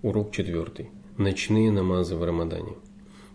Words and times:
Урок 0.00 0.30
4. 0.30 0.88
Ночные 1.16 1.72
намазы 1.72 2.14
в 2.14 2.22
Рамадане. 2.22 2.74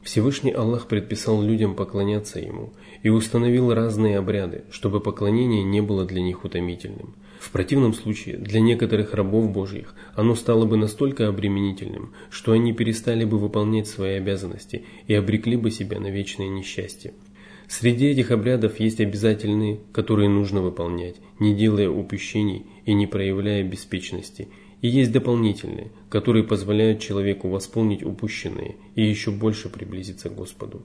Всевышний 0.02 0.52
Аллах 0.52 0.88
предписал 0.88 1.42
людям 1.42 1.76
поклоняться 1.76 2.40
Ему 2.40 2.72
и 3.02 3.10
установил 3.10 3.74
разные 3.74 4.18
обряды, 4.18 4.64
чтобы 4.72 5.02
поклонение 5.02 5.62
не 5.62 5.82
было 5.82 6.06
для 6.06 6.22
них 6.22 6.46
утомительным. 6.46 7.16
В 7.38 7.52
противном 7.52 7.94
случае 7.94 8.38
для 8.38 8.62
некоторых 8.62 9.14
рабов 9.14 9.52
Божьих 9.52 9.94
оно 10.16 10.36
стало 10.36 10.66
бы 10.66 10.78
настолько 10.78 11.28
обременительным, 11.28 12.14
что 12.30 12.54
они 12.54 12.72
перестали 12.72 13.26
бы 13.26 13.40
выполнять 13.40 13.88
свои 13.88 14.14
обязанности 14.14 14.86
и 15.08 15.14
обрекли 15.14 15.58
бы 15.58 15.70
себя 15.70 16.00
на 16.00 16.12
вечное 16.12 16.48
несчастье. 16.48 17.14
Среди 17.68 18.06
этих 18.06 18.32
обрядов 18.32 18.80
есть 18.80 19.02
обязательные, 19.02 19.82
которые 19.92 20.30
нужно 20.30 20.62
выполнять, 20.62 21.16
не 21.40 21.54
делая 21.54 21.90
упущений 21.90 22.66
и 22.86 22.94
не 22.94 23.06
проявляя 23.06 23.64
беспечности, 23.64 24.48
и 24.84 24.90
есть 24.90 25.14
дополнительные, 25.14 25.92
которые 26.10 26.44
позволяют 26.44 27.00
человеку 27.00 27.48
восполнить 27.48 28.04
упущенные 28.04 28.76
и 28.96 29.02
еще 29.02 29.32
больше 29.32 29.70
приблизиться 29.70 30.30
к 30.30 30.36
Господу. 30.36 30.84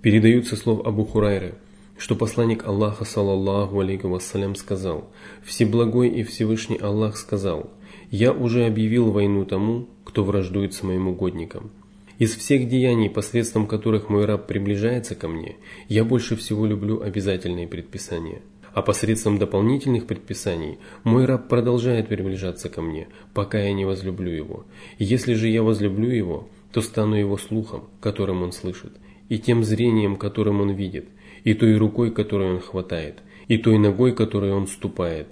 Передаются 0.00 0.56
слов 0.56 0.84
Абу 0.86 1.04
Хурайры, 1.04 1.54
что 1.98 2.16
посланник 2.16 2.66
Аллаха, 2.66 3.04
саллаллаху 3.04 3.80
алейхи 3.80 4.06
вассалям, 4.06 4.54
сказал, 4.54 5.10
«Всеблагой 5.44 6.08
и 6.08 6.22
Всевышний 6.24 6.78
Аллах 6.78 7.18
сказал, 7.18 7.70
«Я 8.10 8.32
уже 8.32 8.64
объявил 8.64 9.12
войну 9.12 9.44
тому, 9.44 9.88
кто 10.04 10.24
враждует 10.24 10.72
с 10.72 10.82
моим 10.82 11.08
угодником». 11.08 11.70
Из 12.18 12.34
всех 12.34 12.66
деяний, 12.66 13.10
посредством 13.10 13.66
которых 13.66 14.08
мой 14.08 14.24
раб 14.24 14.46
приближается 14.46 15.16
ко 15.16 15.28
мне, 15.28 15.56
я 15.88 16.04
больше 16.04 16.34
всего 16.36 16.64
люблю 16.64 17.02
обязательные 17.02 17.68
предписания. 17.68 18.40
А 18.74 18.82
посредством 18.82 19.38
дополнительных 19.38 20.06
предписаний 20.06 20.78
мой 21.04 21.26
раб 21.26 21.48
продолжает 21.48 22.08
приближаться 22.08 22.68
ко 22.68 22.82
мне, 22.82 23.06
пока 23.32 23.60
я 23.60 23.72
не 23.72 23.84
возлюблю 23.84 24.32
его. 24.32 24.64
если 24.98 25.34
же 25.34 25.48
я 25.48 25.62
возлюблю 25.62 26.10
его, 26.10 26.48
то 26.72 26.80
стану 26.80 27.14
его 27.14 27.38
слухом, 27.38 27.84
которым 28.00 28.42
он 28.42 28.50
слышит, 28.50 28.92
и 29.28 29.38
тем 29.38 29.62
зрением, 29.62 30.16
которым 30.16 30.60
он 30.60 30.72
видит, 30.72 31.06
и 31.44 31.54
той 31.54 31.76
рукой, 31.76 32.10
которой 32.10 32.50
он 32.50 32.60
хватает, 32.60 33.22
и 33.46 33.58
той 33.58 33.78
ногой, 33.78 34.12
которой 34.12 34.52
он 34.52 34.66
ступает. 34.66 35.28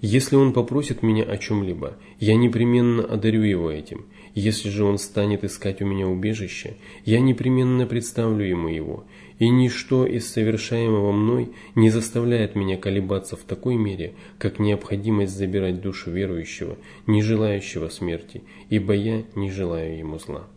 Если 0.00 0.36
он 0.36 0.54
попросит 0.54 1.02
меня 1.02 1.24
о 1.24 1.36
чем-либо, 1.36 1.98
я 2.20 2.36
непременно 2.36 3.04
одарю 3.04 3.42
его 3.42 3.70
этим, 3.70 4.06
если 4.34 4.70
же 4.70 4.84
он 4.84 4.96
станет 4.96 5.44
искать 5.44 5.82
у 5.82 5.86
меня 5.86 6.06
убежище, 6.06 6.76
я 7.04 7.20
непременно 7.20 7.84
представлю 7.84 8.44
ему 8.44 8.68
его, 8.68 9.04
и 9.38 9.48
ничто 9.48 10.06
из 10.06 10.28
совершаемого 10.30 11.12
мной 11.12 11.50
не 11.74 11.90
заставляет 11.90 12.54
меня 12.54 12.76
колебаться 12.76 13.36
в 13.36 13.42
такой 13.42 13.76
мере, 13.76 14.14
как 14.38 14.58
необходимость 14.58 15.36
забирать 15.36 15.80
душу 15.80 16.10
верующего, 16.10 16.76
не 17.06 17.22
желающего 17.22 17.88
смерти, 17.88 18.42
ибо 18.68 18.94
я 18.94 19.24
не 19.34 19.50
желаю 19.50 19.96
ему 19.96 20.18
зла. 20.18 20.48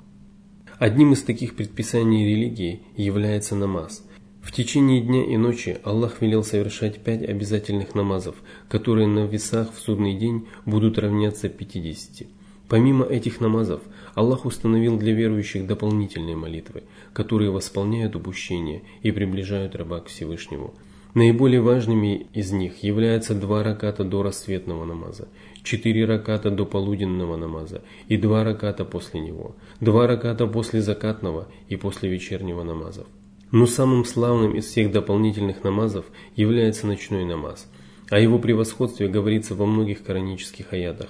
Одним 0.79 1.13
из 1.13 1.21
таких 1.21 1.55
предписаний 1.55 2.25
религии 2.25 2.81
является 2.97 3.55
намаз. 3.55 4.03
В 4.41 4.51
течение 4.51 5.01
дня 5.01 5.23
и 5.23 5.37
ночи 5.37 5.77
Аллах 5.83 6.19
велел 6.21 6.43
совершать 6.43 6.99
пять 7.03 7.21
обязательных 7.21 7.93
намазов, 7.93 8.35
которые 8.67 9.05
на 9.05 9.27
весах 9.27 9.71
в 9.71 9.79
судный 9.79 10.15
день 10.17 10.47
будут 10.65 10.97
равняться 10.97 11.47
50. 11.49 12.27
Помимо 12.71 13.03
этих 13.03 13.41
намазов, 13.41 13.81
Аллах 14.15 14.45
установил 14.45 14.97
для 14.97 15.11
верующих 15.11 15.67
дополнительные 15.67 16.37
молитвы, 16.37 16.83
которые 17.11 17.51
восполняют 17.51 18.15
упущение 18.15 18.83
и 19.01 19.11
приближают 19.11 19.75
раба 19.75 19.99
к 19.99 20.07
Всевышнему. 20.07 20.73
Наиболее 21.13 21.59
важными 21.59 22.27
из 22.33 22.53
них 22.53 22.81
являются 22.81 23.35
два 23.35 23.61
раката 23.61 24.05
до 24.05 24.23
рассветного 24.23 24.85
намаза, 24.85 25.27
четыре 25.63 26.05
раката 26.05 26.49
до 26.49 26.65
полуденного 26.65 27.35
намаза 27.35 27.81
и 28.07 28.15
два 28.15 28.45
раката 28.45 28.85
после 28.85 29.19
него, 29.19 29.57
два 29.81 30.07
раката 30.07 30.47
после 30.47 30.81
закатного 30.81 31.49
и 31.67 31.75
после 31.75 32.09
вечернего 32.09 32.63
намазов. 32.63 33.05
Но 33.51 33.65
самым 33.65 34.05
славным 34.05 34.55
из 34.55 34.67
всех 34.67 34.93
дополнительных 34.93 35.65
намазов 35.65 36.05
является 36.37 36.87
ночной 36.87 37.25
намаз. 37.25 37.69
О 38.09 38.17
его 38.17 38.39
превосходстве 38.39 39.09
говорится 39.09 39.55
во 39.55 39.65
многих 39.65 40.03
коранических 40.03 40.71
аятах. 40.71 41.09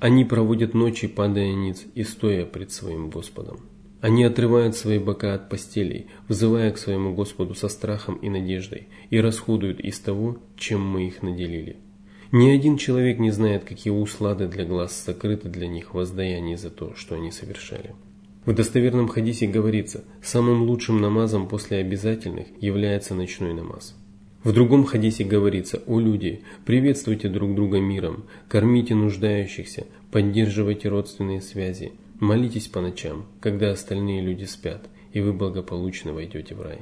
Они 0.00 0.24
проводят 0.24 0.72
ночи, 0.72 1.08
падая 1.08 1.52
ниц 1.52 1.84
и 1.94 2.04
стоя 2.04 2.46
пред 2.46 2.72
своим 2.72 3.10
Господом. 3.10 3.60
Они 4.00 4.24
отрывают 4.24 4.74
свои 4.74 4.98
бока 4.98 5.34
от 5.34 5.50
постелей, 5.50 6.06
взывая 6.26 6.70
к 6.70 6.78
своему 6.78 7.14
Господу 7.14 7.54
со 7.54 7.68
страхом 7.68 8.14
и 8.14 8.30
надеждой, 8.30 8.88
и 9.10 9.20
расходуют 9.20 9.78
из 9.78 9.98
того, 9.98 10.38
чем 10.56 10.80
мы 10.80 11.06
их 11.06 11.22
наделили. 11.22 11.76
Ни 12.32 12.48
один 12.48 12.78
человек 12.78 13.18
не 13.18 13.30
знает, 13.30 13.64
какие 13.64 13.92
услады 13.92 14.48
для 14.48 14.64
глаз 14.64 14.96
сокрыты 14.96 15.50
для 15.50 15.66
них 15.66 15.90
в 15.90 15.98
воздаянии 15.98 16.54
за 16.54 16.70
то, 16.70 16.94
что 16.94 17.16
они 17.16 17.30
совершали. 17.30 17.94
В 18.46 18.54
достоверном 18.54 19.06
хадисе 19.06 19.46
говорится, 19.46 20.04
самым 20.22 20.62
лучшим 20.62 21.02
намазом 21.02 21.46
после 21.46 21.78
обязательных 21.78 22.46
является 22.58 23.14
ночной 23.14 23.52
намаз. 23.52 23.94
В 24.42 24.52
другом 24.52 24.86
хадисе 24.86 25.24
говорится, 25.24 25.82
«О 25.86 26.00
люди, 26.00 26.42
приветствуйте 26.64 27.28
друг 27.28 27.54
друга 27.54 27.78
миром, 27.78 28.24
кормите 28.48 28.94
нуждающихся, 28.94 29.86
поддерживайте 30.10 30.88
родственные 30.88 31.42
связи, 31.42 31.92
молитесь 32.20 32.66
по 32.66 32.80
ночам, 32.80 33.26
когда 33.40 33.70
остальные 33.70 34.22
люди 34.22 34.44
спят, 34.44 34.88
и 35.12 35.20
вы 35.20 35.34
благополучно 35.34 36.14
войдете 36.14 36.54
в 36.54 36.62
рай». 36.62 36.78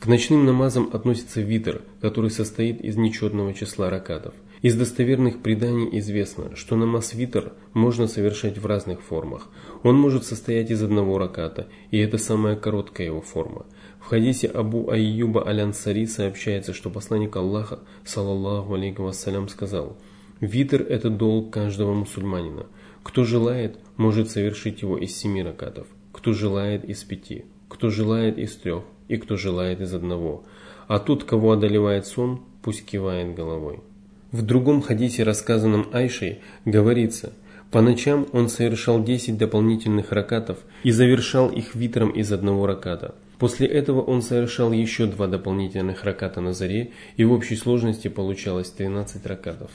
К 0.00 0.06
ночным 0.06 0.44
намазам 0.44 0.90
относится 0.92 1.40
витр, 1.40 1.80
который 2.02 2.30
состоит 2.30 2.82
из 2.82 2.96
нечетного 2.96 3.54
числа 3.54 3.88
ракатов. 3.88 4.34
Из 4.62 4.76
достоверных 4.76 5.42
преданий 5.42 5.88
известно, 5.98 6.54
что 6.54 6.76
намаз 6.76 7.14
витр 7.14 7.52
можно 7.72 8.06
совершать 8.06 8.58
в 8.58 8.66
разных 8.66 9.02
формах. 9.02 9.48
Он 9.82 9.96
может 9.98 10.24
состоять 10.24 10.70
из 10.70 10.80
одного 10.84 11.18
раката, 11.18 11.66
и 11.90 11.98
это 11.98 12.16
самая 12.16 12.54
короткая 12.54 13.08
его 13.08 13.20
форма. 13.20 13.66
В 13.98 14.06
хадисе 14.06 14.46
Абу 14.46 14.88
Айюба 14.88 15.42
Алян-Сари 15.48 16.06
сообщается, 16.06 16.74
что 16.74 16.90
посланник 16.90 17.34
Аллаха, 17.34 17.80
саллаллаху 18.04 18.74
алейхи 18.74 19.00
вассалям, 19.00 19.48
сказал, 19.48 19.96
«Витр– 20.40 20.82
это 20.88 21.10
долг 21.10 21.52
каждого 21.52 21.92
мусульманина. 21.92 22.66
Кто 23.02 23.24
желает, 23.24 23.80
может 23.96 24.30
совершить 24.30 24.82
его 24.82 24.96
из 24.96 25.16
семи 25.16 25.42
ракатов, 25.42 25.88
кто 26.12 26.32
желает 26.32 26.84
из 26.84 27.02
пяти, 27.02 27.46
кто 27.68 27.90
желает 27.90 28.38
из 28.38 28.54
трех 28.54 28.84
и 29.08 29.16
кто 29.16 29.36
желает 29.36 29.80
из 29.80 29.92
одного. 29.92 30.44
А 30.86 31.00
тот, 31.00 31.24
кого 31.24 31.50
одолевает 31.50 32.06
сон, 32.06 32.42
пусть 32.62 32.86
кивает 32.86 33.34
головой». 33.34 33.80
В 34.32 34.42
другом 34.42 34.82
хадисе, 34.82 35.22
рассказанном 35.22 35.86
Айшей, 35.92 36.40
говорится, 36.64 37.32
по 37.70 37.80
ночам 37.80 38.26
он 38.32 38.48
совершал 38.48 39.02
10 39.02 39.38
дополнительных 39.38 40.10
ракатов 40.10 40.58
и 40.82 40.90
завершал 40.90 41.48
их 41.48 41.74
витром 41.74 42.10
из 42.10 42.32
одного 42.32 42.66
раката– 42.66 43.14
После 43.42 43.66
этого 43.66 44.02
он 44.02 44.22
совершал 44.22 44.70
еще 44.70 45.06
два 45.06 45.26
дополнительных 45.26 46.04
раката 46.04 46.40
на 46.40 46.52
заре, 46.52 46.92
и 47.16 47.24
в 47.24 47.32
общей 47.32 47.56
сложности 47.56 48.06
получалось 48.06 48.70
13 48.70 49.26
ракатов. 49.26 49.72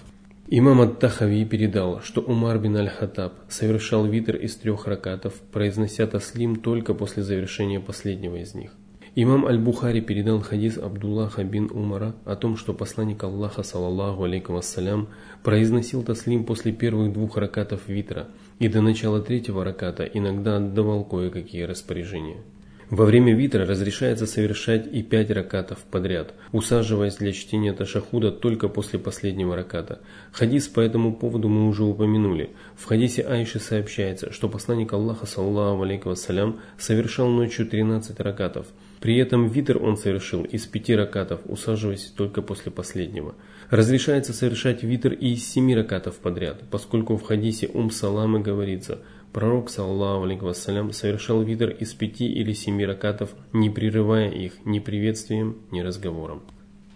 Имам 0.48 0.80
Ат-Тахави 0.80 1.44
передал, 1.44 2.00
что 2.02 2.22
Умар 2.22 2.60
бин 2.60 2.78
Аль-Хаттаб 2.78 3.34
совершал 3.50 4.06
витр 4.06 4.38
из 4.38 4.56
трех 4.56 4.88
ракатов, 4.88 5.34
произнося 5.52 6.08
таслим 6.08 6.56
только 6.56 6.94
после 6.94 7.24
завершения 7.24 7.82
последнего 7.82 8.38
из 8.38 8.56
них. 8.56 8.72
Имам 9.20 9.48
Аль-Бухари 9.48 10.00
передал 10.00 10.42
хадис 10.42 10.78
Абдуллаха 10.78 11.44
бин 11.44 11.72
Умара 11.72 12.14
о 12.24 12.36
том, 12.36 12.56
что 12.56 12.76
посланник 12.76 13.24
Аллаха, 13.24 13.64
саллаллаху 13.64 14.26
алейкум 14.26 14.58
вассалям, 14.58 15.08
произносил 15.42 16.04
таслим 16.04 16.44
после 16.46 16.72
первых 16.72 17.14
двух 17.14 17.36
ракатов 17.36 17.88
витра 17.88 18.28
и 18.60 18.68
до 18.68 18.82
начала 18.82 19.20
третьего 19.20 19.64
раката 19.64 20.04
иногда 20.04 20.58
отдавал 20.58 21.04
кое-какие 21.04 21.64
распоряжения. 21.64 22.44
Во 22.90 23.04
время 23.04 23.36
витра 23.36 23.66
разрешается 23.66 24.26
совершать 24.26 24.88
и 24.90 25.04
пять 25.04 25.30
ракатов 25.30 25.80
подряд, 25.92 26.34
усаживаясь 26.54 27.18
для 27.18 27.34
чтения 27.34 27.74
ташахуда 27.74 28.32
только 28.32 28.70
после 28.70 28.98
последнего 28.98 29.58
раката. 29.58 30.00
Хадис 30.32 30.70
по 30.70 30.80
этому 30.80 31.14
поводу 31.14 31.50
мы 31.50 31.68
уже 31.68 31.84
упомянули. 31.84 32.52
В 32.78 32.86
хадисе 32.86 33.24
Айши 33.24 33.60
сообщается, 33.60 34.32
что 34.32 34.48
посланник 34.48 34.94
Аллаха, 34.94 35.26
саллаху 35.26 35.84
алейкум 35.84 36.12
вассалям, 36.12 36.62
совершал 36.78 37.28
ночью 37.28 37.68
13 37.68 38.18
ракатов. 38.22 38.68
При 39.02 39.18
этом 39.18 39.50
витр 39.50 39.84
он 39.84 39.98
совершил 39.98 40.44
из 40.46 40.66
пяти 40.66 40.96
ракатов, 40.96 41.42
усаживаясь 41.44 42.06
только 42.16 42.42
после 42.42 42.72
последнего. 42.72 43.36
Разрешается 43.70 44.32
совершать 44.32 44.84
витр 44.84 45.12
и 45.12 45.34
из 45.34 45.46
семи 45.46 45.76
ракатов 45.76 46.16
подряд, 46.16 46.64
поскольку 46.72 47.18
в 47.18 47.24
хадисе 47.24 47.70
Ум 47.74 47.92
Саламы 47.92 48.40
говорится– 48.40 49.00
Пророк, 49.38 49.70
саллаху 49.70 50.24
алейхи 50.24 50.42
вассалям, 50.42 50.92
совершал 50.92 51.44
витр 51.44 51.70
из 51.70 51.94
пяти 51.94 52.26
или 52.26 52.54
семи 52.54 52.84
ракатов, 52.84 53.36
не 53.54 53.70
прерывая 53.70 54.32
их 54.32 54.54
ни 54.66 54.80
приветствием, 54.80 55.58
ни 55.70 55.82
разговором. 55.82 56.42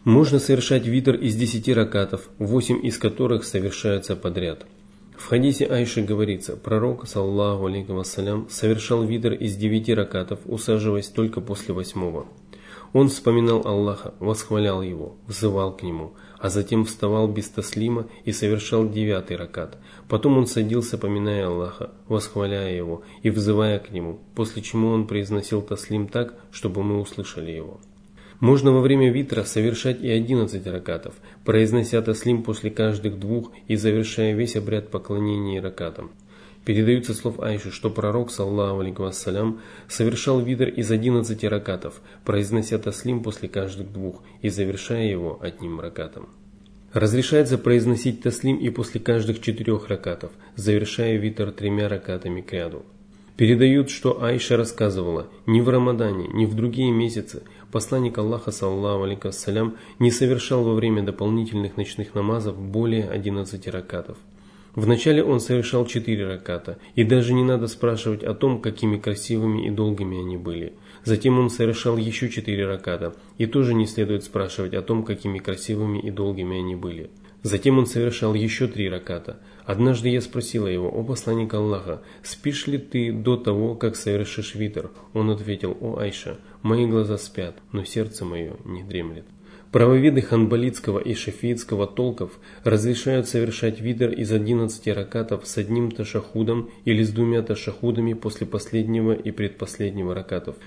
Можно 0.06 0.40
совершать 0.40 0.88
витр 0.88 1.14
из 1.14 1.36
десяти 1.36 1.72
ракатов, 1.72 2.32
восемь 2.40 2.84
из 2.84 2.98
которых 2.98 3.44
совершаются 3.44 4.16
подряд. 4.16 4.66
В 5.16 5.28
хадисе 5.28 5.68
Айши 5.68 6.02
говорится, 6.02 6.56
пророк, 6.58 7.08
саллаху 7.08 7.68
алейхи 7.68 7.92
вассалям, 7.92 8.48
совершал 8.50 9.04
витр 9.04 9.34
из 9.34 9.56
девяти 9.56 9.94
ракатов, 9.94 10.40
усаживаясь 10.46 11.10
только 11.10 11.42
после 11.42 11.76
восьмого. 11.76 12.26
Он 12.94 13.08
вспоминал 13.08 13.66
Аллаха, 13.66 14.14
восхвалял 14.20 14.82
Его, 14.82 15.16
взывал 15.26 15.76
к 15.76 15.82
Нему, 15.82 16.14
а 16.40 16.50
затем 16.50 16.84
вставал 16.84 17.28
без 17.30 17.48
таслима 17.48 18.08
и 18.26 18.34
совершал 18.34 18.90
девятый 18.90 19.38
ракат. 19.38 19.78
Потом 20.10 20.38
он 20.38 20.46
садился, 20.46 20.98
поминая 20.98 21.48
Аллаха, 21.48 21.92
восхваляя 22.08 22.76
Его 22.76 23.04
и 23.24 23.30
взывая 23.30 23.80
к 23.80 23.92
Нему, 23.92 24.20
после 24.36 24.62
чего 24.62 24.90
он 24.90 25.08
произносил 25.08 25.62
таслим 25.62 26.08
так, 26.08 26.36
чтобы 26.52 26.84
мы 26.84 27.00
услышали 27.00 27.52
его. 27.52 27.80
Можно 28.42 28.72
во 28.72 28.82
время 28.82 29.12
витра 29.12 29.44
совершать 29.44 30.02
и 30.02 30.10
11 30.10 30.66
ракатов, 30.66 31.14
произнося 31.46 32.02
таслим 32.02 32.42
после 32.42 32.72
каждых 32.72 33.20
двух 33.20 33.52
и 33.68 33.76
завершая 33.76 34.34
весь 34.34 34.56
обряд 34.56 34.90
поклонения 34.90 35.62
ракатам. 35.62 36.12
Передаются 36.66 37.16
слов 37.16 37.40
Айши, 37.40 37.72
что 37.72 37.90
пророк, 37.90 38.31
саллаху 38.31 38.81
алейкум 38.81 39.06
вассалям, 39.06 39.62
совершал 39.88 40.40
видр 40.40 40.68
из 40.68 40.92
11 40.92 41.44
ракатов, 41.46 42.02
произнося 42.24 42.78
таслим 42.78 43.24
после 43.24 43.50
каждых 43.50 43.92
двух 43.92 44.22
и 44.42 44.50
завершая 44.50 45.06
его 45.06 45.40
одним 45.42 45.80
ракатом. 45.80 46.30
Разрешается 46.94 47.58
произносить 47.58 48.22
таслим 48.22 48.58
и 48.58 48.69
после 48.69 49.00
каждых 49.00 49.42
четырех 49.42 49.88
ракатов, 49.88 50.31
завершая 50.56 51.18
витр 51.18 51.52
тремя 51.52 51.88
ракатами 51.90 52.42
к 52.42 52.52
ряду. 52.54 52.84
Передают, 53.38 53.90
что 53.90 54.22
Айша 54.22 54.56
рассказывала, 54.56 55.28
ни 55.48 55.62
в 55.62 55.69
Рамадане, 55.69 56.28
ни 56.28 56.46
в 56.46 56.54
другие 56.54 56.92
месяцы 56.92 57.42
посланник 57.72 58.18
Аллаха, 58.18 58.52
саллаху 58.52 59.04
алейкум 59.04 59.78
не 59.98 60.12
совершал 60.12 60.64
во 60.64 60.75
время 60.75 61.02
дополнительных 61.02 61.78
ночных 61.78 62.14
намазов 62.14 62.60
более 62.60 63.10
11 63.10 63.68
ракатов. 63.69 64.18
Вначале 64.73 65.21
он 65.23 65.41
совершал 65.41 65.85
четыре 65.85 66.25
раката, 66.25 66.77
и 66.95 67.03
даже 67.03 67.33
не 67.33 67.44
надо 67.44 67.68
спрашивать 67.68 68.23
о 68.23 68.33
том, 68.33 68.62
какими 68.62 68.97
красивыми 68.97 69.68
и 69.68 69.69
долгими 69.69 70.19
они 70.19 70.38
были. 70.38 70.73
Затем 71.03 71.39
он 71.39 71.50
совершал 71.50 71.97
еще 71.97 72.29
четыре 72.29 72.65
раката, 72.65 73.13
и 73.38 73.47
тоже 73.47 73.73
не 73.73 73.85
следует 73.85 74.23
спрашивать 74.23 74.73
о 74.73 74.81
том, 74.81 75.03
какими 75.03 75.39
красивыми 75.39 76.00
и 76.00 76.09
долгими 76.09 76.57
они 76.57 76.75
были. 76.75 77.09
Затем 77.44 77.79
он 77.79 77.85
совершал 77.85 78.33
еще 78.33 78.68
три 78.68 78.88
раката. 78.88 79.39
Однажды 79.65 80.09
я 80.09 80.21
спросила 80.21 80.68
его, 80.68 80.89
о 80.89 81.03
посланник 81.03 81.53
Аллаха, 81.53 82.01
спишь 82.23 82.68
ли 82.68 82.77
ты 82.77 83.12
до 83.12 83.35
того, 83.35 83.75
как 83.75 83.95
совершишь 83.95 84.56
витр? 84.56 84.91
Он 85.13 85.31
ответил, 85.31 85.75
о 85.81 85.97
Айша, 85.97 86.38
мои 86.62 86.85
глаза 86.85 87.18
спят, 87.18 87.57
но 87.71 87.83
сердце 87.83 88.25
мое 88.25 88.56
не 88.63 88.83
дремлет. 88.83 89.25
Правоведы 89.71 90.21
ханбалитского 90.21 91.00
и 91.00 91.13
шафиитского 91.13 91.88
толков 91.88 92.31
разрешают 92.65 93.29
совершать 93.29 93.79
видр 93.79 94.09
из 94.09 94.33
11 94.33 94.85
ракатов 94.89 95.47
с 95.47 95.57
одним 95.57 95.91
ташахудом 95.91 96.69
или 96.83 97.03
с 97.03 97.12
двумя 97.12 97.41
ташахудами 97.41 98.12
после 98.12 98.45
последнего 98.45 99.13
и 99.13 99.31
предпоследнего 99.31 100.13
ракатов. 100.13 100.57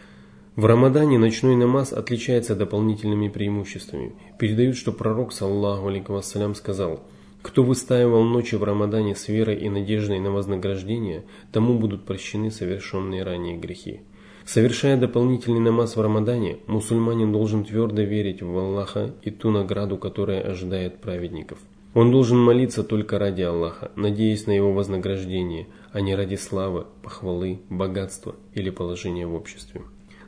В 0.57 0.65
Рамадане 0.65 1.19
ночной 1.19 1.55
намаз 1.55 1.93
отличается 1.93 2.57
дополнительными 2.57 3.29
преимуществами. 3.29 4.15
Передают, 4.39 4.77
что 4.77 4.91
пророк, 4.91 5.35
саллаху 5.35 5.89
алейкум 5.89 6.17
вассалям, 6.17 6.55
сказал, 6.55 7.03
«Кто 7.43 7.63
выстаивал 7.63 8.23
ночи 8.23 8.55
в 8.55 8.65
Рамадане 8.65 9.17
с 9.17 9.29
верой 9.29 9.57
и 9.57 9.69
надеждой 9.69 10.19
на 10.19 10.31
вознаграждение, 10.31 11.25
тому 11.53 11.79
будут 11.79 12.07
прощены 12.07 12.51
совершенные 12.51 13.23
ранее 13.23 13.59
грехи». 13.59 14.01
Совершая 14.47 14.99
дополнительный 14.99 15.61
намаз 15.61 15.97
в 15.97 16.01
Рамадане, 16.01 16.59
мусульманин 16.67 17.33
должен 17.33 17.65
твердо 17.65 18.03
верить 18.03 18.43
в 18.43 18.57
Аллаха 18.57 19.11
и 19.23 19.31
ту 19.31 19.51
награду, 19.51 19.97
которая 19.97 20.43
ожидает 20.43 21.01
праведников. 21.01 21.59
Он 21.95 22.11
должен 22.11 22.39
молиться 22.39 22.83
только 22.85 23.19
ради 23.19 23.41
Аллаха, 23.41 23.91
надеясь 23.97 24.47
на 24.47 24.53
его 24.53 24.73
вознаграждение, 24.73 25.69
а 25.93 26.01
не 26.01 26.15
ради 26.15 26.35
славы, 26.35 26.87
похвалы, 27.03 27.61
богатства 27.71 28.35
или 28.53 28.69
положения 28.69 29.27
в 29.27 29.35
обществе. 29.35 29.81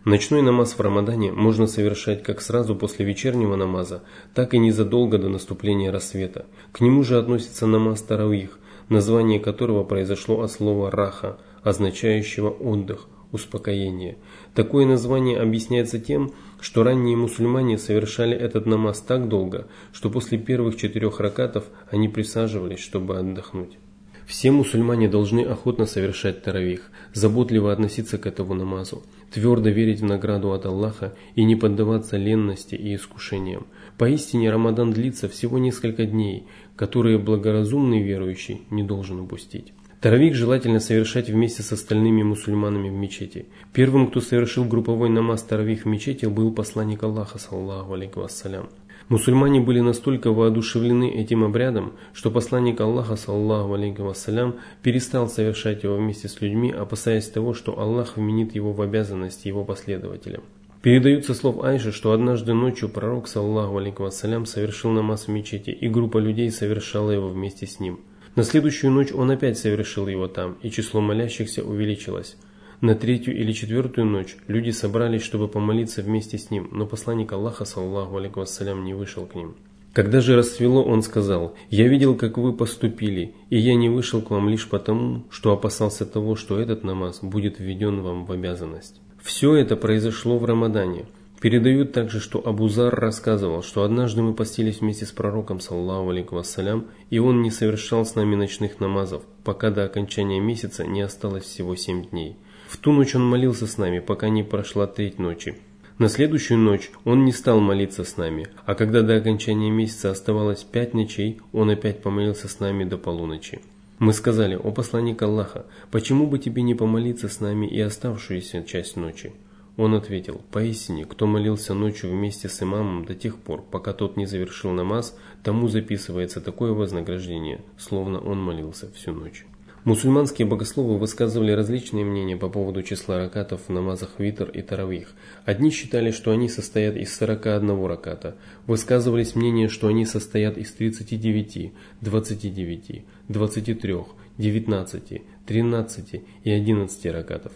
Ночной 0.07 0.41
намаз 0.41 0.75
в 0.75 0.81
Рамадане 0.81 1.33
можно 1.33 1.67
совершать 1.67 2.23
как 2.23 2.41
сразу 2.41 2.77
после 2.77 3.05
вечернего 3.05 3.57
намаза, 3.57 4.03
так 4.35 4.55
и 4.55 4.59
незадолго 4.59 5.19
до 5.19 5.29
наступления 5.29 5.91
рассвета. 5.91 6.47
К 6.73 6.81
нему 6.81 7.03
же 7.03 7.19
относится 7.19 7.67
намаз 7.67 8.01
Таравих, 8.03 8.61
название 8.89 9.41
которого 9.41 9.83
произошло 9.83 10.41
от 10.43 10.53
слова 10.53 10.91
«раха», 10.93 11.39
означающего 11.65 12.49
«отдых», 12.49 13.09
успокоение. 13.33 14.17
Такое 14.55 14.87
название 14.87 15.39
объясняется 15.39 15.99
тем, 15.99 16.33
что 16.61 16.83
ранние 16.83 17.17
мусульмане 17.17 17.79
совершали 17.79 18.37
этот 18.37 18.67
намаз 18.67 19.01
так 19.01 19.29
долго, 19.29 19.67
что 19.93 20.11
после 20.11 20.39
первых 20.39 20.77
четырех 20.77 21.21
ракатов 21.21 21.65
они 21.91 22.09
присаживались, 22.09 22.81
чтобы 22.81 23.19
отдохнуть. 23.19 23.79
Все 24.27 24.51
мусульмане 24.51 25.09
должны 25.09 25.43
охотно 25.43 25.87
совершать 25.87 26.43
таравих, 26.43 26.91
заботливо 27.13 27.73
относиться 27.73 28.19
к 28.19 28.27
этому 28.27 28.55
намазу, 28.55 29.05
твердо 29.33 29.71
верить 29.71 30.01
в 30.01 30.05
награду 30.05 30.53
от 30.53 30.67
Аллаха 30.67 31.15
и 31.37 31.45
не 31.45 31.55
поддаваться 31.55 32.17
ленности 32.17 32.75
и 32.75 32.97
искушениям. 32.97 33.69
Поистине 33.99 34.51
Рамадан 34.51 34.93
длится 34.93 35.29
всего 35.29 35.59
несколько 35.59 36.07
дней, 36.07 36.49
которые 36.75 37.19
благоразумный 37.19 38.03
верующий 38.03 38.63
не 38.71 38.83
должен 38.83 39.21
упустить. 39.21 39.73
Таравих 40.07 40.37
желательно 40.37 40.79
совершать 40.79 41.31
вместе 41.31 41.65
с 41.65 41.73
остальными 41.73 42.23
мусульманами 42.23 42.91
в 42.91 42.93
мечети. 42.93 43.47
Первым, 43.73 44.07
кто 44.07 44.21
совершил 44.21 44.65
групповой 44.65 45.09
намаз 45.09 45.43
таравих 45.43 45.83
в 45.83 45.89
мечети, 45.89 46.27
был 46.27 46.53
посланник 46.53 47.03
Аллаха, 47.03 47.41
саллаху 47.41 47.95
алейкум 47.95 48.23
вассалям. 48.23 48.69
Мусульмане 49.09 49.61
были 49.61 49.81
настолько 49.81 50.31
воодушевлены 50.31 51.11
этим 51.11 51.43
обрядом, 51.43 51.95
что 52.13 52.31
посланник 52.31 52.81
Аллаха, 52.81 53.17
саллаху 53.17 53.75
алейкум 53.75 54.07
вассалям, 54.07 54.61
перестал 54.81 55.29
совершать 55.29 55.83
его 55.83 55.97
вместе 55.97 56.29
с 56.29 56.41
людьми, 56.41 56.71
опасаясь 56.71 57.29
того, 57.29 57.53
что 57.53 57.77
Аллах 57.77 58.17
вменит 58.17 58.55
его 58.55 58.73
в 58.73 58.81
обязанность 58.83 59.45
его 59.45 59.65
последователям. 59.65 60.45
Передаются 60.83 61.35
слов 61.35 61.65
Айши, 61.65 61.91
что 61.91 62.13
однажды 62.13 62.55
ночью 62.55 62.89
пророк, 62.89 63.27
саллаху 63.27 63.79
алейкум 63.79 64.07
вассалям, 64.07 64.47
совершил 64.47 64.93
намаз 64.93 65.27
в 65.27 65.33
мечети, 65.33 65.71
и 65.71 65.89
группа 65.89 66.19
людей 66.19 66.53
совершала 66.53 67.11
его 67.11 67.27
вместе 67.27 67.67
с 67.67 67.81
ним. 67.81 67.99
На 68.37 68.45
следующую 68.45 68.93
ночь 68.93 69.13
он 69.13 69.31
опять 69.31 69.57
совершил 69.57 70.07
его 70.09 70.29
там, 70.29 70.59
и 70.63 70.71
число 70.71 71.01
молящихся 71.01 71.65
увеличилось. 71.65 72.37
На 72.83 72.95
третью 72.95 73.35
или 73.35 73.51
четвертую 73.53 74.07
ночь 74.07 74.37
люди 74.47 74.71
собрались, 74.71 75.23
чтобы 75.23 75.49
помолиться 75.49 76.03
вместе 76.03 76.37
с 76.37 76.51
ним, 76.51 76.69
но 76.71 76.87
посланник 76.87 77.33
Аллаха, 77.33 77.65
саллаху 77.65 78.19
алейкум 78.19 78.43
вассалям, 78.43 78.85
не 78.85 78.93
вышел 78.93 79.25
к 79.25 79.35
ним. 79.35 79.57
Когда 79.95 80.21
же 80.21 80.37
расцвело, 80.37 80.85
он 80.85 81.01
сказал, 81.01 81.55
«Я 81.71 81.89
видел, 81.89 82.15
как 82.15 82.37
вы 82.37 82.53
поступили, 82.53 83.35
и 83.49 83.57
я 83.57 83.75
не 83.75 83.89
вышел 83.89 84.21
к 84.21 84.31
вам 84.31 84.51
лишь 84.51 84.69
потому, 84.69 85.25
что 85.31 85.53
опасался 85.53 86.05
того, 86.05 86.37
что 86.37 86.61
этот 86.61 86.85
намаз 86.85 87.21
будет 87.23 87.59
введен 87.59 88.03
вам 88.03 88.27
в 88.27 88.33
обязанность». 88.33 89.01
Все 89.23 89.55
это 89.55 89.77
произошло 89.77 90.39
в 90.39 90.45
Рамадане. 90.45 91.07
Передают 91.41 91.93
также, 91.93 92.19
что 92.19 92.41
Абузар 92.47 92.95
рассказывал, 92.95 93.63
что 93.63 93.83
однажды 93.83 94.23
мы 94.23 94.33
постились 94.33 94.81
вместе 94.81 95.05
с 95.05 95.13
пророком, 95.13 95.61
саллаху 95.61 96.09
алейкум 96.09 96.39
вассалям, 96.39 96.87
и 97.11 97.19
он 97.19 97.43
не 97.43 97.51
совершал 97.51 98.07
с 98.07 98.15
нами 98.15 98.35
ночных 98.35 98.81
намазов, 98.81 99.23
пока 99.45 99.71
до 99.71 99.85
окончания 99.85 100.41
месяца 100.41 100.87
не 100.87 101.03
осталось 101.03 101.45
всего 101.45 101.77
семь 101.77 102.07
дней. 102.07 102.37
В 102.69 102.79
ту 102.79 102.93
ночь 102.93 103.15
он 103.15 103.27
молился 103.27 103.67
с 103.67 103.77
нами, 103.77 103.99
пока 104.01 104.29
не 104.31 104.43
прошла 104.43 104.87
треть 104.87 105.19
ночи. 105.19 105.57
На 105.99 106.09
следующую 106.09 106.59
ночь 106.59 106.91
он 107.05 107.25
не 107.25 107.33
стал 107.33 107.61
молиться 107.61 108.05
с 108.05 108.17
нами, 108.17 108.49
а 108.65 108.75
когда 108.75 109.03
до 109.03 109.17
окончания 109.17 109.71
месяца 109.71 110.11
оставалось 110.11 110.63
пять 110.63 110.95
ночей, 110.95 111.41
он 111.53 111.71
опять 111.71 112.03
помолился 112.03 112.49
с 112.49 112.61
нами 112.61 112.85
до 112.85 112.99
полуночи. 112.99 113.61
Мы 113.99 114.13
сказали, 114.13 114.57
о 114.57 114.73
посланник 114.73 115.23
Аллаха, 115.23 115.65
почему 115.91 116.27
бы 116.27 116.39
тебе 116.39 116.63
не 116.63 116.75
помолиться 116.75 117.31
с 117.31 117.41
нами 117.41 117.67
и 117.67 117.81
оставшуюся 117.81 118.63
часть 118.63 118.97
ночи? 118.97 119.33
Он 119.77 119.95
ответил, 119.95 120.41
«Поистине, 120.53 121.05
кто 121.05 121.27
молился 121.27 121.75
ночью 121.75 122.11
вместе 122.11 122.49
с 122.49 122.63
имамом 122.63 123.05
до 123.05 123.15
тех 123.15 123.37
пор, 123.37 123.63
пока 123.63 123.93
тот 123.93 124.17
не 124.17 124.25
завершил 124.25 124.71
намаз, 124.71 125.17
тому 125.43 125.69
записывается 125.69 126.41
такое 126.41 126.73
вознаграждение, 126.73 127.61
словно 127.77 128.19
он 128.19 128.43
молился 128.43 128.91
всю 128.93 129.13
ночь». 129.13 129.45
Мусульманские 129.85 130.49
богословы 130.49 130.99
высказывали 130.99 131.53
различные 131.53 132.05
мнения 132.05 132.37
по 132.37 132.49
поводу 132.49 132.83
числа 132.83 133.19
ракатов 133.19 133.61
в 133.69 133.73
намазах 133.73 134.19
витр 134.19 134.51
и 134.51 134.61
таравих. 134.61 135.13
Одни 135.45 135.71
считали, 135.71 136.11
что 136.11 136.33
они 136.33 136.49
состоят 136.49 136.97
из 136.97 137.17
41 137.17 137.85
раката, 137.85 138.35
высказывались 138.67 139.37
мнения, 139.37 139.69
что 139.69 139.87
они 139.87 140.05
состоят 140.05 140.59
из 140.59 140.73
39, 140.73 141.73
29, 142.01 143.05
23, 143.29 143.95
19, 144.39 145.23
13 145.47 146.23
и 146.43 146.51
11 146.51 147.07
ракатов. 147.07 147.53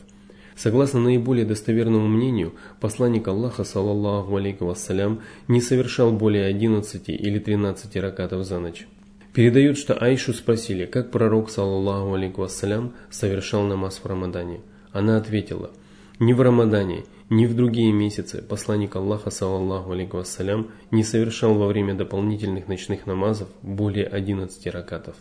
Согласно 0.56 1.00
наиболее 1.00 1.44
достоверному 1.44 2.08
мнению, 2.08 2.54
посланник 2.80 3.28
Аллаха, 3.28 3.64
саллаллаху 3.64 4.36
алейкум 4.36 4.68
вассалям, 4.68 5.20
не 5.48 5.60
совершал 5.60 6.12
более 6.12 6.46
11 6.46 7.08
или 7.08 7.38
13 7.38 7.96
ракатов 7.96 8.44
за 8.44 8.58
ночь. 8.58 8.86
Передают, 9.32 9.78
что 9.78 9.94
Айшу 9.94 10.32
спросили, 10.32 10.86
как 10.86 11.10
пророк, 11.10 11.50
саллаллаху 11.50 12.14
алейкум 12.14 12.42
вассалям, 12.42 12.92
совершал 13.10 13.62
намаз 13.62 14.00
в 14.02 14.06
Рамадане. 14.06 14.60
Она 14.92 15.16
ответила, 15.16 15.70
ни 16.18 16.32
в 16.32 16.40
Рамадане, 16.40 17.04
ни 17.30 17.46
в 17.46 17.54
другие 17.54 17.92
месяцы 17.92 18.42
посланник 18.42 18.96
Аллаха, 18.96 19.30
саллаллаху 19.30 19.92
алейкум 19.92 20.20
вассалям, 20.20 20.70
не 20.90 21.04
совершал 21.04 21.54
во 21.54 21.68
время 21.68 21.94
дополнительных 21.94 22.66
ночных 22.66 23.06
намазов 23.06 23.48
более 23.62 24.06
11 24.06 24.66
ракатов. 24.66 25.14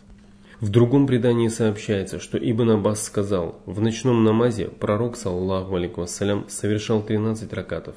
В 0.60 0.70
другом 0.70 1.08
предании 1.08 1.48
сообщается, 1.48 2.20
что 2.20 2.38
Ибн 2.38 2.72
Аббас 2.72 3.01
сказал, 3.04 3.62
в 3.66 3.80
ночном 3.80 4.25
намазе 4.25 4.66
пророк, 4.68 5.16
саллаху 5.16 5.75
алейкум 5.75 6.01
вассалям, 6.01 6.46
совершал 6.50 7.01
13 7.01 7.54
ракатов. 7.54 7.96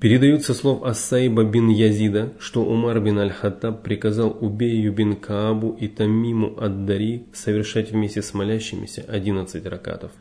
Передаются 0.00 0.54
слов 0.54 0.82
Ассаиба 0.82 1.44
бин 1.44 1.68
Язида, 1.68 2.32
что 2.38 2.64
Умар 2.64 3.00
бин 3.00 3.18
Аль-Хаттаб 3.18 3.82
приказал 3.82 4.34
Убею 4.40 4.94
бин 4.94 5.14
Каабу 5.14 5.76
и 5.78 5.88
Тамиму 5.88 6.54
ад-Дари 6.58 7.26
совершать 7.34 7.90
вместе 7.90 8.22
с 8.22 8.32
молящимися 8.32 9.04
11 9.06 9.66
ракатов. 9.66 10.12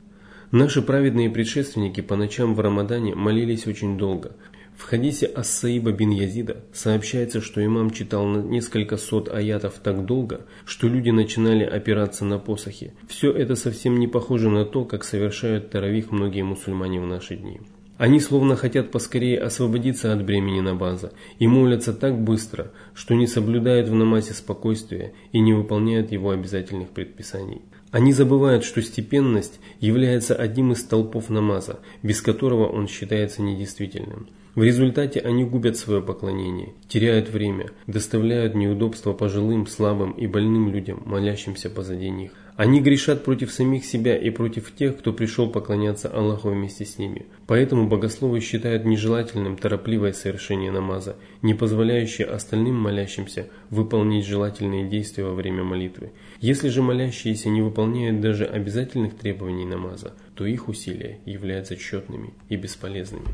Наши 0.51 0.81
праведные 0.81 1.29
предшественники 1.29 2.01
по 2.01 2.17
ночам 2.17 2.55
в 2.55 2.59
Рамадане 2.59 3.15
молились 3.15 3.67
очень 3.67 3.97
долго. 3.97 4.33
В 4.79 4.83
хадисе 4.83 5.25
Ассаиба 5.25 5.91
бин 5.91 6.11
Язида 6.11 6.63
сообщается, 6.71 7.41
что 7.41 7.63
имам 7.63 7.91
читал 7.91 8.25
несколько 8.25 8.95
сот 8.95 9.27
аятов 9.27 9.73
так 9.83 10.05
долго, 10.05 10.45
что 10.65 10.87
люди 10.87 11.09
начинали 11.09 11.65
опираться 11.65 12.23
на 12.23 12.39
посохи. 12.39 12.93
Все 13.09 13.29
это 13.29 13.55
совсем 13.55 13.99
не 13.99 14.07
похоже 14.07 14.49
на 14.49 14.63
то, 14.63 14.85
как 14.85 15.03
совершают 15.03 15.69
таравих 15.69 16.11
многие 16.11 16.43
мусульмане 16.43 17.01
в 17.01 17.05
наши 17.05 17.35
дни. 17.35 17.59
Они 17.97 18.21
словно 18.21 18.55
хотят 18.55 18.91
поскорее 18.91 19.39
освободиться 19.39 20.13
от 20.13 20.23
бремени 20.23 20.61
намаза 20.61 21.11
и 21.39 21.45
молятся 21.45 21.93
так 21.93 22.17
быстро, 22.17 22.71
что 22.93 23.15
не 23.15 23.27
соблюдают 23.27 23.89
в 23.89 23.93
намазе 23.93 24.33
спокойствия 24.33 25.11
и 25.33 25.41
не 25.41 25.51
выполняют 25.53 26.13
его 26.13 26.29
обязательных 26.29 26.91
предписаний. 26.91 27.63
Они 27.91 28.13
забывают, 28.13 28.63
что 28.63 28.81
степенность 28.81 29.59
является 29.79 30.35
одним 30.35 30.73
из 30.73 30.81
столпов 30.81 31.29
намаза, 31.29 31.79
без 32.03 32.21
которого 32.21 32.67
он 32.67 32.87
считается 32.87 33.41
недействительным. 33.41 34.27
В 34.55 34.63
результате 34.63 35.19
они 35.19 35.43
губят 35.43 35.77
свое 35.77 36.01
поклонение, 36.01 36.73
теряют 36.87 37.29
время, 37.29 37.71
доставляют 37.87 38.55
неудобства 38.55 39.13
пожилым, 39.13 39.67
слабым 39.67 40.11
и 40.11 40.27
больным 40.27 40.69
людям, 40.69 41.01
молящимся 41.05 41.69
позади 41.69 42.09
них. 42.09 42.31
Они 42.59 42.81
грешат 42.81 43.23
против 43.23 43.53
самих 43.53 43.85
себя 43.85 44.17
и 44.17 44.29
против 44.31 44.75
тех, 44.75 44.97
кто 44.97 45.13
пришел 45.13 45.49
поклоняться 45.49 46.09
Аллаху 46.09 46.49
вместе 46.49 46.83
с 46.83 46.97
ними. 46.97 47.25
Поэтому 47.47 47.87
богословы 47.87 48.41
считают 48.41 48.83
нежелательным 48.83 49.55
торопливое 49.55 50.11
совершение 50.11 50.69
намаза, 50.69 51.15
не 51.41 51.53
позволяющее 51.53 52.27
остальным 52.27 52.75
молящимся 52.75 53.47
выполнить 53.69 54.25
желательные 54.25 54.89
действия 54.89 55.23
во 55.23 55.35
время 55.35 55.63
молитвы. 55.63 56.11
Если 56.41 56.67
же 56.67 56.81
молящиеся 56.81 57.47
не 57.47 57.61
выполняют 57.61 58.19
даже 58.19 58.43
обязательных 58.43 59.15
требований 59.17 59.65
намаза, 59.65 60.15
то 60.35 60.45
их 60.45 60.67
усилия 60.67 61.19
являются 61.25 61.77
четными 61.77 62.33
и 62.49 62.57
бесполезными. 62.57 63.27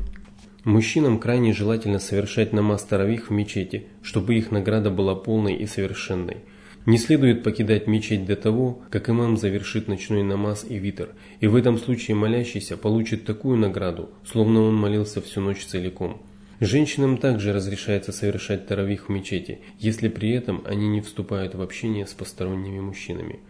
Мужчинам 0.62 1.18
крайне 1.18 1.52
желательно 1.52 1.98
совершать 1.98 2.52
намаз 2.52 2.84
таравих 2.84 3.30
в 3.30 3.32
мечети, 3.32 3.86
чтобы 4.02 4.36
их 4.36 4.52
награда 4.52 4.90
была 4.92 5.16
полной 5.16 5.56
и 5.56 5.66
совершенной– 5.66 6.36
не 6.86 6.98
следует 6.98 7.42
покидать 7.42 7.88
мечеть 7.88 8.24
до 8.24 8.36
того, 8.36 8.80
как 8.90 9.10
имам 9.10 9.36
завершит 9.36 9.88
ночной 9.88 10.22
намаз 10.22 10.64
и 10.68 10.78
витр, 10.78 11.10
и 11.40 11.48
в 11.48 11.56
этом 11.56 11.78
случае 11.78 12.14
молящийся 12.14 12.76
получит 12.76 13.24
такую 13.24 13.58
награду, 13.58 14.10
словно 14.24 14.62
он 14.62 14.76
молился 14.76 15.20
всю 15.20 15.40
ночь 15.40 15.64
целиком. 15.64 16.22
Женщинам 16.60 17.18
также 17.18 17.52
разрешается 17.52 18.12
совершать 18.12 18.66
таравих 18.66 19.08
в 19.08 19.12
мечети, 19.12 19.60
если 19.78 20.08
при 20.08 20.30
этом 20.30 20.62
они 20.64 20.88
не 20.88 21.02
вступают 21.02 21.54
в 21.54 21.60
общение 21.60 22.06
с 22.06 22.14
посторонними 22.14 22.80
мужчинами. 22.80 23.40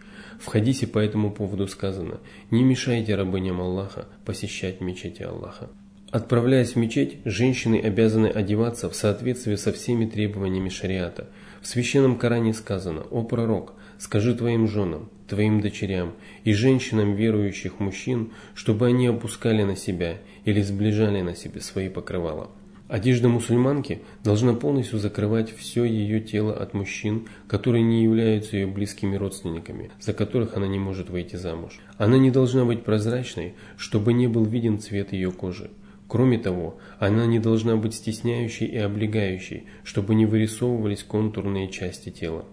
В 0.41 0.47
хадисе 0.47 0.87
по 0.87 0.99
этому 0.99 1.31
поводу 1.31 1.67
сказано 1.67 2.19
«Не 2.51 2.63
мешайте 2.63 3.15
рабыням 3.15 3.61
Аллаха 3.61 4.07
посещать 4.25 4.81
мечети 4.81 5.23
Аллаха». 5.23 5.69
Отправляясь 6.11 6.73
в 6.73 6.75
мечеть, 6.77 7.17
женщины 7.25 7.79
обязаны 7.79 8.27
одеваться 8.27 8.89
в 8.89 8.95
соответствии 8.95 9.55
со 9.55 9.71
всеми 9.73 10.05
требованиями 10.05 10.69
шариата– 10.69 11.27
в 11.61 11.67
священном 11.67 12.17
Коране 12.17 12.53
сказано 12.53 13.01
«О 13.11 13.23
пророк, 13.23 13.73
скажи 13.97 14.35
твоим 14.35 14.67
женам, 14.67 15.09
твоим 15.27 15.59
дочерям 15.59 16.13
и 16.43 16.53
женщинам 16.53 17.15
верующих 17.15 17.79
мужчин, 17.79 18.31
чтобы 18.53 18.87
они 18.87 19.07
опускали 19.07 19.63
на 19.63 19.75
себя 19.75 20.17
или 20.45 20.61
сближали 20.61 21.21
на 21.21 21.35
себе 21.35 21.61
свои 21.61 21.89
покрывала». 21.89 22.49
Одежда 22.87 23.27
мусульманки 23.27 24.01
должна 24.23 24.53
полностью 24.53 24.97
закрывать 24.97 25.53
все 25.53 25.83
ее 25.83 26.21
тело 26.21 26.55
от 26.55 26.73
мужчин, 26.73 27.27
которые 27.49 27.83
не 27.83 28.03
являются 28.03 28.55
ее 28.55 28.65
близкими 28.65 29.17
родственниками, 29.17 29.91
за 29.99 30.13
которых 30.13 30.55
она 30.55 30.67
не 30.67 30.79
может 30.79 31.09
выйти 31.09 31.35
замуж. 31.35 31.81
Она 31.97 32.17
не 32.17 32.31
должна 32.31 32.63
быть 32.63 32.85
прозрачной, 32.85 33.55
чтобы 33.75 34.13
не 34.13 34.27
был 34.27 34.45
виден 34.45 34.79
цвет 34.79 35.11
ее 35.11 35.33
кожи. 35.33 35.69
Кроме 36.07 36.37
того, 36.37 36.77
она 36.99 37.25
не 37.25 37.39
должна 37.39 37.75
быть 37.75 37.93
стесняющей 37.93 38.65
и 38.65 38.77
облегающей, 38.77 39.65
чтобы 39.83 40.15
не 40.15 40.25
вырисовывались 40.25 41.03
контурные 41.03 41.69
части 41.69 42.09
тела. 42.09 42.45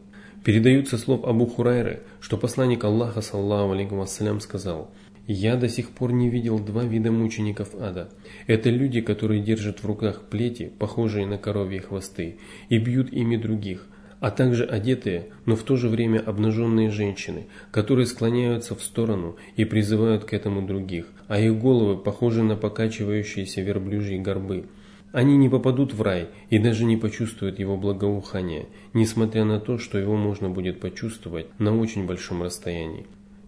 Передаются 0.45 0.99
слов 0.99 1.25
Абу 1.25 1.47
Хурайры, 1.47 2.03
что 2.21 2.37
посланник 2.37 2.85
Аллаха, 2.85 3.23
саллаху 3.23 3.73
алейкум 3.73 3.99
вассалям, 4.01 4.41
сказал 4.41 4.91
«Я 5.27 5.57
до 5.57 5.69
сих 5.69 5.91
пор 5.91 6.13
не 6.13 6.29
видел 6.29 6.59
два 6.59 6.85
вида 6.85 7.11
мучеников 7.13 7.75
ада. 7.81 8.11
Это 8.47 8.69
люди, 8.69 9.01
которые 9.01 9.41
держат 9.41 9.83
в 9.83 9.87
руках 9.87 10.25
плети, 10.29 10.71
похожие 10.79 11.25
на 11.25 11.39
коровьи 11.39 11.79
хвосты, 11.79 12.37
и 12.69 12.79
бьют 12.79 13.11
ими 13.11 13.37
других, 13.37 13.87
а 14.25 14.31
также 14.31 14.65
одетые, 14.65 15.27
но 15.45 15.55
в 15.55 15.65
то 15.65 15.77
же 15.77 15.91
время 15.91 16.19
обнаженные 16.19 16.89
женщины, 16.89 17.47
которые 17.71 18.07
склоняются 18.07 18.75
в 18.75 18.83
сторону 18.83 19.37
и 19.57 19.67
призывают 19.67 20.25
к 20.25 20.33
этому 20.33 20.67
других, 20.67 21.05
а 21.29 21.39
их 21.39 21.59
головы 21.59 21.99
похожи 21.99 22.43
на 22.43 22.57
покачивающиеся 22.57 23.61
верблюжьи 23.61 24.19
горбы. 24.19 24.65
Они 25.13 25.37
не 25.37 25.51
попадут 25.51 25.93
в 25.93 26.01
рай 26.01 26.31
и 26.49 26.59
даже 26.59 26.87
не 26.87 26.97
почувствуют 26.97 27.59
его 27.59 27.77
благоухания, 27.77 28.65
несмотря 28.95 29.45
на 29.45 29.61
то, 29.61 29.77
что 29.77 29.99
его 29.99 30.17
можно 30.17 30.49
будет 30.49 30.81
почувствовать 30.81 31.49
на 31.59 31.79
очень 31.79 32.07
большом 32.07 32.43
расстоянии. 32.43 33.05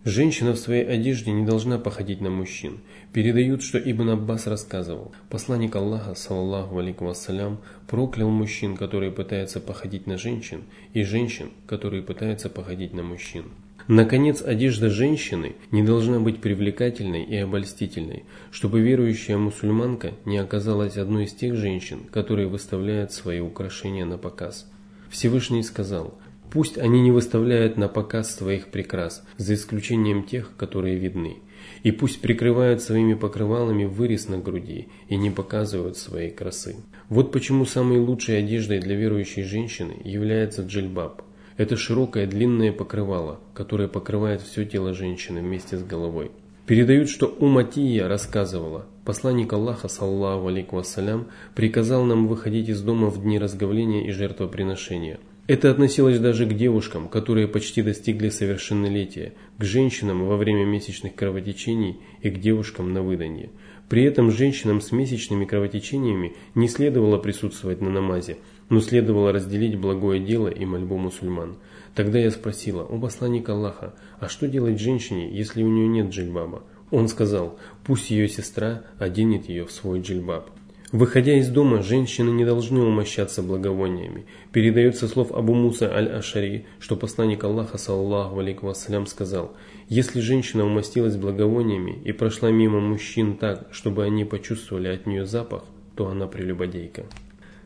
Женщина 0.07 0.53
в 0.53 0.59
своей 0.59 0.85
одежде 0.85 1.33
не 1.33 1.45
должна 1.45 1.79
походить 1.79 2.21
на 2.21 2.31
мужчин. 2.31 2.79
Передают, 3.13 3.65
что 3.65 3.77
Ибн 3.77 4.11
Аббас 4.11 4.47
рассказывал. 4.47 5.11
Посланник 5.31 5.75
Аллаха, 5.75 6.15
саллаллаху 6.15 6.79
алейкум 6.79 7.09
вассалям, 7.09 7.59
проклял 7.89 8.31
мужчин, 8.31 8.77
которые 8.77 9.11
пытаются 9.11 9.59
походить 9.59 10.07
на 10.07 10.17
женщин, 10.17 10.63
и 10.93 11.03
женщин, 11.03 11.51
которые 11.67 12.05
пытаются 12.05 12.49
походить 12.49 12.95
на 12.95 13.03
мужчин. 13.03 13.47
Наконец, 13.89 14.43
одежда 14.43 14.91
женщины 14.91 15.57
не 15.73 15.83
должна 15.83 16.21
быть 16.21 16.41
привлекательной 16.41 17.25
и 17.25 17.37
обольстительной, 17.39 18.23
чтобы 18.53 18.83
верующая 18.83 19.39
мусульманка 19.39 20.13
не 20.25 20.39
оказалась 20.39 20.99
одной 20.99 21.25
из 21.25 21.33
тех 21.33 21.57
женщин, 21.57 22.03
которые 22.13 22.47
выставляют 22.47 23.11
свои 23.11 23.41
украшения 23.41 24.05
на 24.05 24.19
показ. 24.19 24.71
Всевышний 25.11 25.65
сказал– 25.65 26.17
Пусть 26.51 26.79
они 26.79 27.01
не 27.01 27.11
выставляют 27.11 27.77
на 27.77 27.89
показ 27.89 28.35
своих 28.35 28.69
прикрас, 28.69 29.25
за 29.37 29.55
исключением 29.55 30.23
тех, 30.23 30.53
которые 30.57 30.97
видны. 30.97 31.39
И 31.83 31.91
пусть 31.91 32.21
прикрывают 32.21 32.83
своими 32.83 33.15
покрывалами 33.15 33.85
вырез 33.85 34.29
на 34.29 34.39
груди 34.39 34.89
и 35.09 35.17
не 35.17 35.31
показывают 35.31 35.97
своей 35.97 36.31
красы. 36.31 36.77
Вот 37.09 37.33
почему 37.33 37.65
самой 37.65 37.99
лучшей 37.99 38.39
одеждой 38.39 38.81
для 38.81 38.95
верующей 38.95 39.43
женщины 39.43 39.97
является 40.05 40.63
джельбаб. 40.63 41.23
Это 41.57 41.77
широкое 41.77 42.27
длинное 42.27 42.73
покрывало, 42.73 43.41
которое 43.55 43.89
покрывает 43.89 44.43
все 44.43 44.65
тело 44.65 44.93
женщины 44.93 45.41
вместе 45.41 45.79
с 45.79 45.83
головой. 45.83 46.31
Передают, 46.67 47.09
что 47.09 47.27
Уматия 47.27 48.09
рассказывала, 48.09 48.87
посланник 49.05 49.53
Аллаха, 49.53 49.89
саллаху 49.89 50.49
алейкум 50.49 50.79
вассалям, 50.79 51.29
приказал 51.55 52.05
нам 52.05 52.27
выходить 52.27 52.69
из 52.69 52.83
дома 52.83 53.09
в 53.09 53.23
дни 53.23 53.39
разговления 53.39 54.07
и 54.07 54.11
жертвоприношения– 54.11 55.19
это 55.47 55.71
относилось 55.71 56.19
даже 56.19 56.45
к 56.47 56.55
девушкам, 56.55 57.09
которые 57.09 57.47
почти 57.47 57.83
достигли 57.83 58.31
совершеннолетия, 58.31 59.35
к 59.59 59.65
женщинам 59.65 60.27
во 60.27 60.37
время 60.37 60.65
месячных 60.65 61.15
кровотечений 61.15 62.01
и 62.21 62.31
к 62.31 62.41
девушкам 62.41 62.93
на 62.93 63.03
выданье. 63.03 63.51
При 63.89 64.03
этом 64.03 64.33
женщинам 64.33 64.81
с 64.81 64.91
месячными 64.91 65.45
кровотечениями 65.45 66.35
не 66.57 66.69
следовало 66.69 67.19
присутствовать 67.19 67.81
на 67.81 67.91
намазе, 67.91 68.39
но 68.69 68.81
следовало 68.81 69.33
разделить 69.33 69.79
благое 69.79 70.21
дело 70.21 70.49
и 70.49 70.65
мольбу 70.65 70.97
мусульман. 70.97 71.59
Тогда 71.95 72.19
я 72.19 72.33
спросила, 72.33 72.83
о 72.83 72.99
посланник 72.99 73.49
Аллаха, 73.49 73.95
а 74.19 74.29
что 74.29 74.49
делать 74.49 74.81
женщине, 74.81 75.31
если 75.31 75.63
у 75.63 75.69
нее 75.69 75.87
нет 75.87 76.11
джильбаба? 76.11 76.65
Он 76.91 77.07
сказал, 77.07 77.59
пусть 77.85 78.11
ее 78.11 78.29
сестра 78.29 78.83
оденет 78.99 79.49
ее 79.49 79.65
в 79.65 79.71
свой 79.71 80.01
джильбаб. 80.01 80.51
Выходя 80.97 81.37
из 81.37 81.51
дома, 81.51 81.83
женщины 81.83 82.31
не 82.31 82.47
должны 82.47 82.81
умощаться 82.81 83.43
благовониями. 83.43 84.25
Передается 84.51 85.09
слов 85.09 85.31
Абу 85.31 85.53
Муса 85.53 85.95
аль-Ашари, 85.95 86.65
что 86.81 86.97
посланник 86.97 87.45
Аллаха, 87.45 87.77
саллаху 87.77 88.39
алейкум 88.39 88.71
вассалям, 88.71 89.07
сказал, 89.07 89.55
«Если 89.91 90.21
женщина 90.21 90.65
умастилась 90.65 91.17
благовониями 91.17 91.99
и 92.03 92.13
прошла 92.13 92.51
мимо 92.51 92.81
мужчин 92.81 93.37
так, 93.37 93.69
чтобы 93.73 94.05
они 94.05 94.25
почувствовали 94.25 94.89
от 94.89 95.05
нее 95.05 95.27
запах, 95.27 95.65
то 95.97 96.09
она 96.09 96.29
прелюбодейка». 96.29 97.05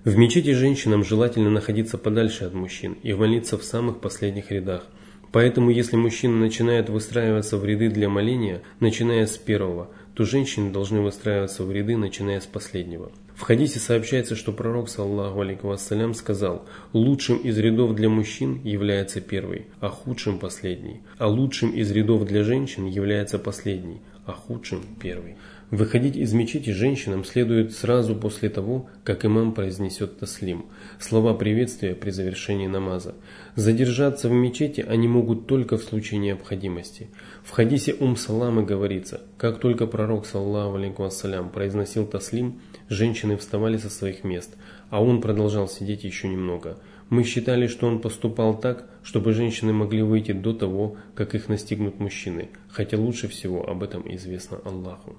В 0.02 0.16
мечети 0.16 0.52
женщинам 0.52 1.04
желательно 1.04 1.50
находиться 1.50 1.98
подальше 1.98 2.42
от 2.46 2.54
мужчин 2.54 2.96
и 3.04 3.12
молиться 3.12 3.56
в 3.56 3.62
самых 3.62 4.00
последних 4.00 4.50
рядах. 4.50 4.88
Поэтому, 5.30 5.70
если 5.70 5.94
мужчина 5.94 6.36
начинает 6.36 6.88
выстраиваться 6.88 7.58
в 7.58 7.64
ряды 7.64 7.90
для 7.90 8.08
моления, 8.08 8.62
начиная 8.80 9.26
с 9.26 9.38
первого– 9.38 9.88
то 10.20 10.26
женщины 10.26 10.70
должны 10.70 11.00
выстраиваться 11.00 11.64
в 11.64 11.72
ряды, 11.72 11.96
начиная 11.96 12.40
с 12.42 12.44
последнего. 12.44 13.10
В 13.34 13.40
хадисе 13.40 13.78
сообщается, 13.78 14.36
что 14.36 14.52
пророк, 14.52 14.90
саллаху 14.90 15.40
алейкум 15.40 15.70
вассалям, 15.70 16.12
сказал, 16.12 16.66
лучшим 16.92 17.38
из 17.38 17.56
рядов 17.56 17.94
для 17.94 18.10
мужчин 18.10 18.60
является 18.62 19.22
первый, 19.22 19.68
а 19.80 19.88
худшим 19.88 20.38
последний, 20.38 21.00
а 21.16 21.26
лучшим 21.26 21.70
из 21.70 21.90
рядов 21.90 22.26
для 22.26 22.44
женщин 22.44 22.84
является 22.84 23.38
последний, 23.38 24.02
а 24.26 24.32
худшим– 24.32 24.82
первый. 25.00 25.36
Выходить 25.70 26.16
из 26.16 26.32
мечети 26.32 26.70
женщинам 26.70 27.24
следует 27.24 27.72
сразу 27.72 28.16
после 28.16 28.48
того, 28.48 28.88
как 29.04 29.24
имам 29.24 29.54
произнесет 29.54 30.18
таслим, 30.18 30.66
слова 30.98 31.32
приветствия 31.32 31.94
при 31.94 32.10
завершении 32.10 32.66
намаза. 32.66 33.14
Задержаться 33.54 34.28
в 34.28 34.32
мечети 34.32 34.80
они 34.80 35.06
могут 35.06 35.46
только 35.46 35.78
в 35.78 35.84
случае 35.84 36.18
необходимости. 36.18 37.06
В 37.44 37.50
хадисе 37.52 37.94
Ум 38.00 38.16
Саламы 38.16 38.64
говорится, 38.64 39.20
как 39.38 39.60
только 39.60 39.86
пророк, 39.86 40.26
саллаху 40.26 40.74
алейкум 40.74 41.06
ассалям, 41.06 41.50
произносил 41.50 42.04
таслим, 42.04 42.60
женщины 42.88 43.36
вставали 43.36 43.76
со 43.76 43.90
своих 43.90 44.24
мест, 44.24 44.56
а 44.90 45.00
он 45.00 45.20
продолжал 45.20 45.68
сидеть 45.68 46.02
еще 46.02 46.26
немного. 46.26 46.78
Мы 47.10 47.22
считали, 47.22 47.68
что 47.68 47.86
он 47.86 48.00
поступал 48.00 48.58
так, 48.58 48.90
чтобы 49.04 49.32
женщины 49.32 49.72
могли 49.72 50.02
выйти 50.02 50.32
до 50.32 50.52
того, 50.52 50.96
как 51.14 51.36
их 51.36 51.48
настигнут 51.48 52.00
мужчины, 52.00 52.48
хотя 52.68 52.96
лучше 52.96 53.28
всего 53.28 53.68
об 53.68 53.84
этом 53.84 54.02
известно 54.12 54.58
Аллаху. 54.64 55.14